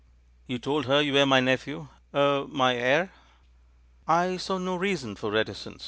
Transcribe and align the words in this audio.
"You 0.47 0.57
told 0.57 0.87
her 0.87 0.99
you 0.99 1.13
were 1.13 1.27
my 1.27 1.41
nephew, 1.41 1.89
eh— 2.11 2.17
^my 2.49 2.73
heir?" 2.73 3.11
"I 4.07 4.37
saw 4.37 4.57
no 4.57 4.75
reason 4.75 5.15
for 5.15 5.29
reticence. 5.29 5.79